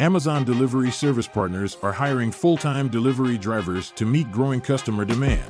Amazon 0.00 0.44
Delivery 0.44 0.90
Service 0.90 1.28
Partners 1.28 1.76
are 1.82 1.92
hiring 1.92 2.32
full 2.32 2.56
time 2.56 2.88
delivery 2.88 3.36
drivers 3.36 3.90
to 3.92 4.06
meet 4.06 4.32
growing 4.32 4.58
customer 4.58 5.04
demand. 5.04 5.44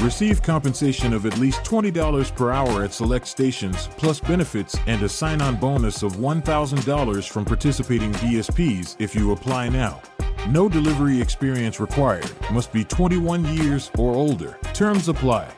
Receive 0.00 0.40
compensation 0.40 1.12
of 1.12 1.26
at 1.26 1.36
least 1.36 1.64
$20 1.64 2.36
per 2.36 2.52
hour 2.52 2.84
at 2.84 2.92
select 2.92 3.26
stations, 3.26 3.88
plus 3.96 4.20
benefits 4.20 4.76
and 4.86 5.02
a 5.02 5.08
sign 5.08 5.42
on 5.42 5.56
bonus 5.56 6.04
of 6.04 6.12
$1,000 6.12 7.28
from 7.28 7.44
participating 7.44 8.12
DSPs 8.12 8.94
if 9.00 9.16
you 9.16 9.32
apply 9.32 9.68
now. 9.68 10.00
No 10.48 10.68
delivery 10.68 11.20
experience 11.20 11.80
required. 11.80 12.30
Must 12.52 12.72
be 12.72 12.84
21 12.84 13.44
years 13.56 13.90
or 13.98 14.14
older. 14.14 14.58
Terms 14.74 15.08
apply. 15.08 15.50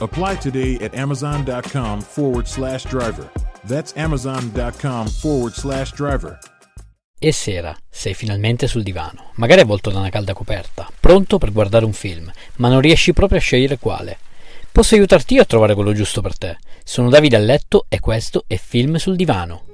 Apply 0.00 0.34
today 0.34 0.80
at 0.80 0.96
amazon.com 0.96 2.00
forward 2.00 2.48
slash 2.48 2.84
driver. 2.86 3.30
That's 3.62 3.96
amazon.com 3.96 5.06
forward 5.06 5.54
slash 5.54 5.92
driver. 5.92 6.40
E 7.18 7.32
sera, 7.32 7.74
sei 7.88 8.12
finalmente 8.12 8.66
sul 8.66 8.82
divano, 8.82 9.30
magari 9.36 9.62
avvolto 9.62 9.88
da 9.90 10.00
una 10.00 10.10
calda 10.10 10.34
coperta, 10.34 10.86
pronto 11.00 11.38
per 11.38 11.50
guardare 11.50 11.86
un 11.86 11.94
film, 11.94 12.30
ma 12.56 12.68
non 12.68 12.82
riesci 12.82 13.14
proprio 13.14 13.38
a 13.38 13.40
scegliere 13.40 13.78
quale. 13.78 14.18
Posso 14.70 14.96
aiutarti 14.96 15.32
io 15.32 15.40
a 15.40 15.46
trovare 15.46 15.72
quello 15.72 15.94
giusto 15.94 16.20
per 16.20 16.36
te. 16.36 16.58
Sono 16.84 17.08
Davide 17.08 17.36
a 17.36 17.38
letto 17.38 17.86
e 17.88 18.00
questo 18.00 18.44
è 18.46 18.58
Film 18.58 18.96
sul 18.96 19.16
divano. 19.16 19.64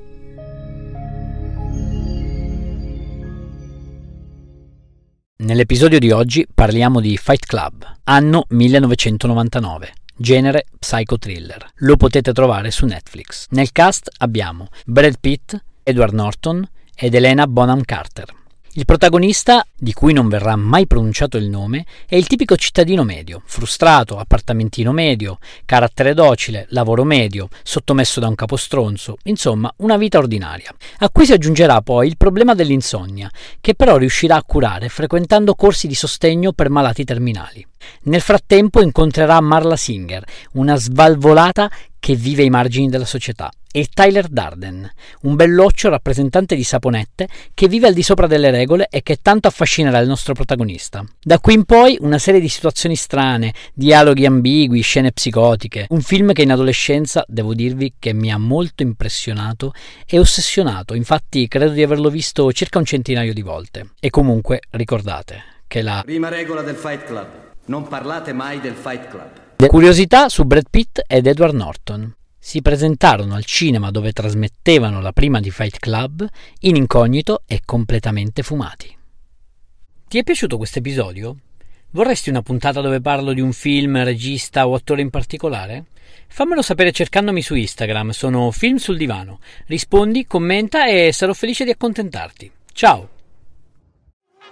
Nell'episodio 5.38 5.98
di 5.98 6.12
oggi 6.12 6.46
parliamo 6.54 7.00
di 7.00 7.16
Fight 7.16 7.44
Club, 7.44 7.84
anno 8.04 8.44
1999. 8.50 9.92
Genere 10.14 10.66
psycho 10.78 11.18
thriller. 11.18 11.70
Lo 11.78 11.96
potete 11.96 12.32
trovare 12.32 12.70
su 12.70 12.86
Netflix. 12.86 13.46
Nel 13.50 13.72
cast 13.72 14.08
abbiamo 14.18 14.68
Brad 14.84 15.16
Pitt, 15.18 15.60
Edward 15.82 16.14
Norton, 16.14 16.64
ed 16.94 17.14
Elena 17.14 17.46
Bonham 17.46 17.82
Carter. 17.82 18.40
Il 18.74 18.86
protagonista, 18.86 19.62
di 19.76 19.92
cui 19.92 20.14
non 20.14 20.30
verrà 20.30 20.56
mai 20.56 20.86
pronunciato 20.86 21.36
il 21.36 21.46
nome, 21.50 21.84
è 22.06 22.16
il 22.16 22.26
tipico 22.26 22.56
cittadino 22.56 23.04
medio, 23.04 23.42
frustrato, 23.44 24.16
appartamentino 24.16 24.92
medio, 24.92 25.36
carattere 25.66 26.14
docile, 26.14 26.64
lavoro 26.70 27.04
medio, 27.04 27.48
sottomesso 27.62 28.18
da 28.18 28.28
un 28.28 28.34
capostronzo, 28.34 29.18
insomma 29.24 29.70
una 29.78 29.98
vita 29.98 30.16
ordinaria. 30.16 30.74
A 31.00 31.10
cui 31.10 31.26
si 31.26 31.34
aggiungerà 31.34 31.82
poi 31.82 32.06
il 32.06 32.16
problema 32.16 32.54
dell'insonnia, 32.54 33.30
che 33.60 33.74
però 33.74 33.98
riuscirà 33.98 34.36
a 34.36 34.42
curare 34.42 34.88
frequentando 34.88 35.54
corsi 35.54 35.86
di 35.86 35.94
sostegno 35.94 36.54
per 36.54 36.70
malati 36.70 37.04
terminali. 37.04 37.66
Nel 38.04 38.22
frattempo 38.22 38.80
incontrerà 38.80 39.38
Marla 39.42 39.76
Singer, 39.76 40.24
una 40.52 40.76
svalvolata 40.76 41.70
che 42.00 42.14
vive 42.14 42.40
ai 42.40 42.50
margini 42.50 42.88
della 42.88 43.04
società, 43.04 43.52
e 43.72 43.88
Tyler 43.92 44.28
Darden, 44.28 44.88
un 45.22 45.34
belloccio 45.34 45.88
rappresentante 45.88 46.54
di 46.54 46.62
saponette 46.62 47.26
che 47.54 47.66
vive 47.66 47.88
al 47.88 47.94
di 47.94 48.02
sopra 48.02 48.26
delle 48.26 48.50
regole 48.50 48.86
e 48.90 49.02
che 49.02 49.18
tanto 49.20 49.48
affascinerà 49.48 49.98
il 49.98 50.06
nostro 50.06 50.34
protagonista. 50.34 51.04
Da 51.20 51.40
qui 51.40 51.54
in 51.54 51.64
poi 51.64 51.96
una 52.00 52.18
serie 52.18 52.40
di 52.40 52.48
situazioni 52.48 52.94
strane, 52.94 53.54
dialoghi 53.72 54.26
ambigui, 54.26 54.82
scene 54.82 55.10
psicotiche, 55.10 55.86
un 55.88 56.02
film 56.02 56.32
che 56.32 56.42
in 56.42 56.52
adolescenza 56.52 57.24
devo 57.26 57.54
dirvi 57.54 57.94
che 57.98 58.12
mi 58.12 58.30
ha 58.30 58.38
molto 58.38 58.82
impressionato 58.82 59.72
e 60.06 60.18
ossessionato, 60.18 60.94
infatti 60.94 61.48
credo 61.48 61.72
di 61.72 61.82
averlo 61.82 62.10
visto 62.10 62.52
circa 62.52 62.78
un 62.78 62.84
centinaio 62.84 63.32
di 63.32 63.42
volte. 63.42 63.90
E 63.98 64.10
comunque 64.10 64.60
ricordate 64.70 65.42
che 65.66 65.80
la 65.80 66.02
prima 66.04 66.28
regola 66.28 66.60
del 66.60 66.76
Fight 66.76 67.04
Club, 67.04 67.28
non 67.66 67.88
parlate 67.88 68.34
mai 68.34 68.60
del 68.60 68.74
Fight 68.74 69.08
Club. 69.08 69.66
Curiosità 69.66 70.28
su 70.28 70.44
Brad 70.44 70.66
Pitt 70.68 71.00
ed 71.06 71.26
Edward 71.26 71.54
Norton. 71.54 72.14
Si 72.44 72.60
presentarono 72.60 73.36
al 73.36 73.44
cinema 73.44 73.92
dove 73.92 74.10
trasmettevano 74.10 75.00
la 75.00 75.12
prima 75.12 75.38
di 75.38 75.52
Fight 75.52 75.78
Club 75.78 76.28
in 76.62 76.74
incognito 76.74 77.44
e 77.46 77.60
completamente 77.64 78.42
fumati. 78.42 78.94
Ti 80.08 80.18
è 80.18 80.24
piaciuto 80.24 80.56
questo 80.56 80.80
episodio? 80.80 81.36
Vorresti 81.92 82.30
una 82.30 82.42
puntata 82.42 82.80
dove 82.80 83.00
parlo 83.00 83.32
di 83.32 83.40
un 83.40 83.52
film, 83.52 84.02
regista 84.02 84.66
o 84.66 84.74
attore 84.74 85.02
in 85.02 85.10
particolare? 85.10 85.84
Fammelo 86.26 86.62
sapere 86.62 86.90
cercandomi 86.90 87.42
su 87.42 87.54
Instagram, 87.54 88.10
sono 88.10 88.50
Film 88.50 88.76
sul 88.76 88.96
Divano. 88.96 89.38
Rispondi, 89.66 90.26
commenta 90.26 90.88
e 90.88 91.12
sarò 91.12 91.34
felice 91.34 91.62
di 91.62 91.70
accontentarti. 91.70 92.50
Ciao! 92.72 93.08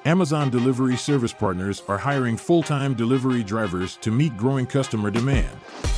Amazon 0.04 0.48
Delivery 0.48 0.96
Service 0.96 1.34
Partners 1.36 1.82
are 1.86 1.98
hiring 1.98 2.38
full 2.38 2.62
time 2.62 2.94
delivery 2.94 3.42
drivers 3.42 3.98
to 3.98 4.12
meet 4.12 4.36
growing 4.36 4.70
customer 4.70 5.10
demand. 5.10 5.89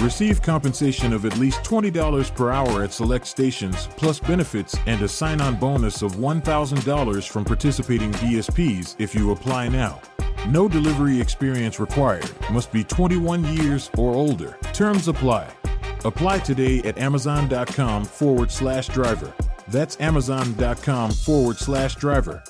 Receive 0.00 0.42
compensation 0.42 1.12
of 1.12 1.24
at 1.24 1.38
least 1.38 1.60
$20 1.62 2.34
per 2.34 2.50
hour 2.50 2.82
at 2.82 2.92
select 2.92 3.26
stations, 3.26 3.88
plus 3.96 4.18
benefits 4.18 4.76
and 4.86 5.00
a 5.02 5.08
sign 5.08 5.40
on 5.40 5.56
bonus 5.56 6.02
of 6.02 6.16
$1,000 6.16 7.28
from 7.28 7.44
participating 7.44 8.12
DSPs 8.12 8.96
if 8.98 9.14
you 9.14 9.30
apply 9.30 9.68
now. 9.68 10.00
No 10.48 10.68
delivery 10.68 11.20
experience 11.20 11.80
required. 11.80 12.28
Must 12.50 12.70
be 12.72 12.84
21 12.84 13.44
years 13.56 13.90
or 13.96 14.14
older. 14.14 14.58
Terms 14.72 15.08
apply. 15.08 15.48
Apply 16.04 16.38
today 16.40 16.80
at 16.80 16.98
amazon.com 16.98 18.04
forward 18.04 18.50
slash 18.50 18.88
driver. 18.88 19.32
That's 19.68 19.98
amazon.com 20.00 21.12
forward 21.12 21.56
slash 21.56 21.94
driver. 21.96 22.42